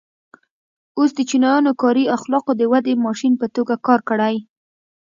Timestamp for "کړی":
4.09-4.35